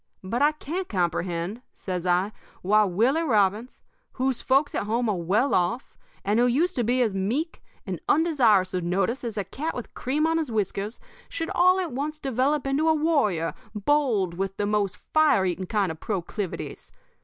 [0.23, 2.31] But I can't comprehend,' says I,
[2.63, 7.03] 'why Willie Robbins, whose folks at home are well off, and who used to be
[7.03, 11.51] as meek and undesirous of notice as a cat with cream on his whiskers, should
[11.51, 15.99] all at once develop into a warrior bold with the most fire eating kind of
[15.99, 16.91] proclivities.